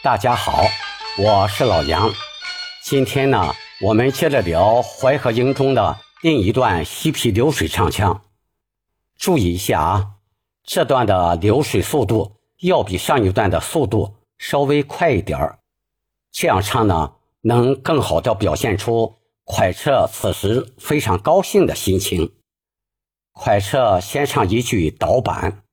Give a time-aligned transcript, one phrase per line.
[0.00, 0.62] 大家好，
[1.18, 2.08] 我是老杨。
[2.84, 8.22] 今天呢，我们接着聊《淮河营》中的另一段西皮流水唱腔。
[9.16, 10.10] 注意一下啊，
[10.62, 15.58] 这段的流水速度要比上一段的速度稍微快一点儿，
[16.30, 22.34] 这样唱呢，能更好的表现出蒯彻此时非常高兴的心情。
[23.34, 25.64] 蒯彻先唱一句导板。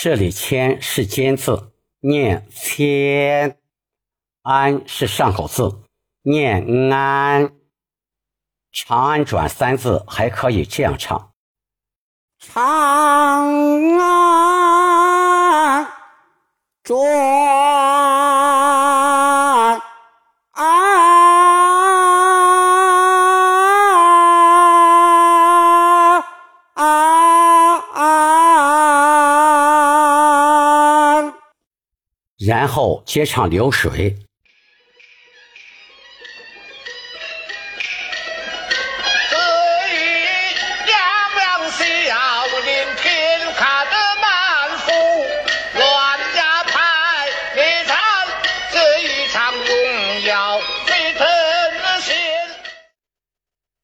[0.00, 3.50] 这里“千”是尖字，念“千
[4.42, 5.80] ”；“安”是上口字，
[6.22, 7.52] 念“安”。
[8.70, 11.32] 长安转三字还可以这样唱：
[12.38, 12.64] 长
[13.98, 15.88] 安
[16.84, 17.77] 转。
[49.32, 51.26] 场荣耀非腾
[52.00, 52.16] 现。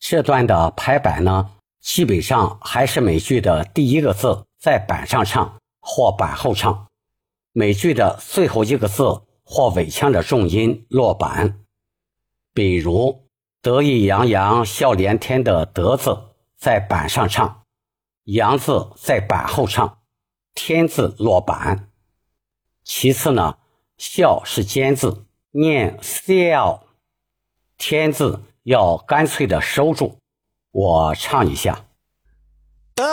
[0.00, 1.50] 这段的排版呢，
[1.82, 6.87] 基本上还是每句的第一个字在板上唱或板后唱。
[7.58, 11.58] 每句的最后一个字或尾腔的重音落板，
[12.54, 13.28] 比如
[13.60, 16.16] “得意洋洋笑连天”的“得”字
[16.56, 17.64] 在板上唱
[18.22, 19.98] ，“洋”字在板后唱
[20.54, 21.90] ，“天”字落板。
[22.84, 23.58] 其次呢
[23.98, 26.84] ，“笑”是尖字，念“笑
[27.76, 30.20] ”，“天”字要干脆的收住。
[30.70, 31.86] 我唱一下
[32.94, 33.04] ：“得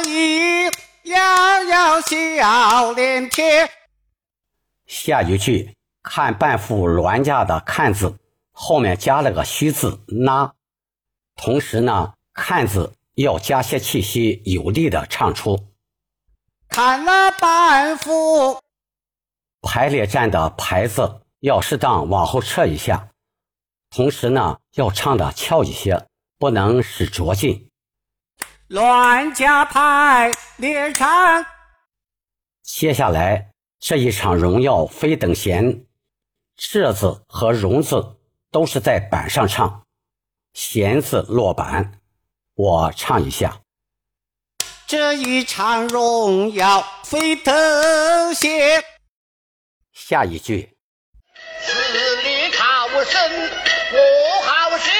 [0.00, 0.64] 意
[1.04, 3.70] 洋洋笑连天。”
[4.86, 8.18] 下一句看半副銮驾的“看”字
[8.52, 10.54] 后面加了个虚字“那”，
[11.36, 15.72] 同时呢，“看”字要加些气息，有力的唱出。
[16.68, 18.60] 看了半幅，
[19.62, 23.08] 排列站的“排”字要适当往后撤一下，
[23.90, 26.06] 同时呢，要唱的翘一些，
[26.38, 27.70] 不能使拙劲。
[28.66, 31.46] 乱家排列站，
[32.62, 33.53] 接下来。
[33.86, 35.84] 这一场荣耀非等闲，
[36.56, 38.16] 这字和荣字
[38.50, 39.84] 都是在板上唱，
[40.54, 42.00] 闲字落板。
[42.54, 43.60] 我唱一下：
[44.86, 48.82] 这一场荣耀非等闲。
[49.92, 50.74] 下一句：
[51.60, 53.20] 十里逃生
[53.92, 53.98] 我
[54.46, 54.94] 好心，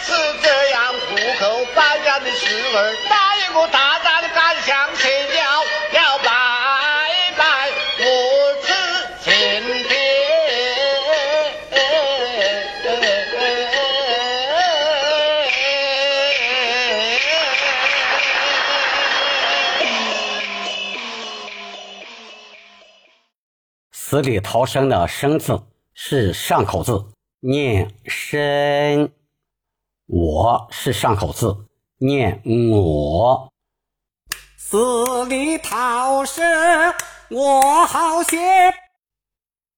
[0.00, 5.13] 是这样苦口搬家的事儿，哪一个大胆敢向前
[24.14, 25.60] 死里逃生的“生”字
[25.92, 27.04] 是上口字，
[27.40, 29.08] 念“生”；
[30.06, 31.66] 我是上口字，
[31.96, 33.52] 念“我”。
[34.56, 36.44] 死里逃生
[37.28, 38.38] 我好些。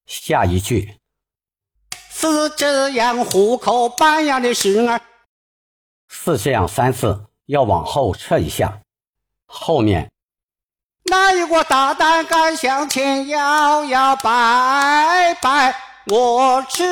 [0.04, 0.98] 下一句
[2.10, 5.00] 是这样虎口搬样的事儿，
[6.08, 8.82] 是这样三字要往后撤一下，
[9.46, 10.12] 后面。
[11.08, 15.72] 哪一个大胆敢向前摇摇摆摆？
[16.06, 16.82] 我是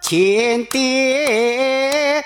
[0.00, 2.24] 前爹，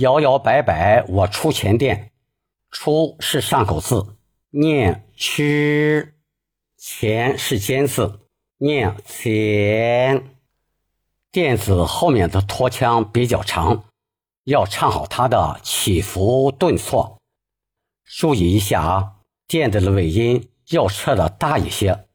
[0.00, 2.12] 摇摇摆摆，我出前殿。
[2.70, 4.06] 出是上口字，
[4.50, 6.12] 念吃；
[6.76, 8.20] 前是尖字，
[8.58, 10.39] 念前。
[11.32, 13.84] 电子后面的拖腔比较长，
[14.42, 17.18] 要唱好它的起伏顿挫。
[18.04, 19.12] 注意一下啊，
[19.46, 22.08] 电子的尾音要撤的大一些，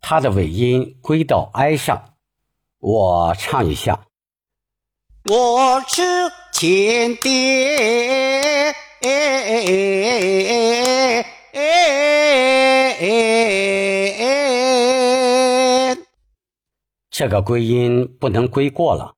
[0.00, 2.14] 它的尾音归到 i 上。
[2.78, 4.06] 我唱一下：
[5.26, 6.02] 我是
[6.54, 8.74] 前爹，
[17.12, 19.14] 这个归因不能归过了。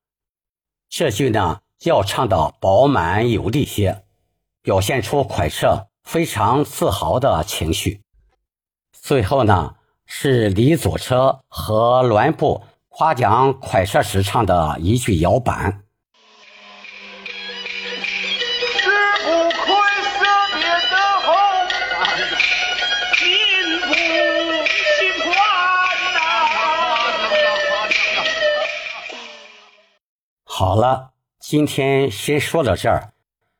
[0.89, 4.05] 这句呢要唱的饱满有力些，
[4.63, 8.03] 表现出蒯彻非常自豪的情绪。
[8.93, 9.77] 最后呢
[10.07, 15.85] 是李左车和栾布夸奖蒯彻时唱的一句摇板。
[30.57, 31.11] 好了，
[31.41, 33.13] 今天先说到这儿，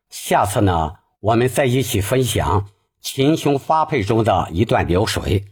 [0.09, 2.69] 下次呢，我们再一起分享
[3.01, 5.43] 秦琼发配中的一段流水，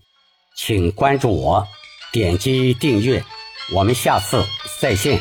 [0.55, 1.67] 请关注我，
[2.13, 3.21] 点击订阅，
[3.75, 4.41] 我们下次
[4.79, 5.19] 再见。